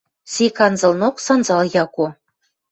Сек 0.33 0.57
анзылнок– 0.65 1.15
Санзал 1.25 1.63
Яко. 1.83 2.05